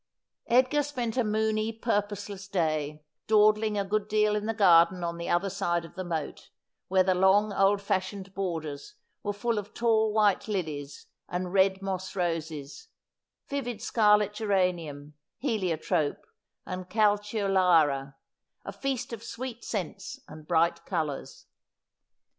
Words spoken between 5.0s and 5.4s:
on the